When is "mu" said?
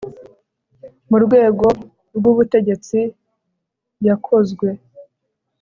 1.09-1.17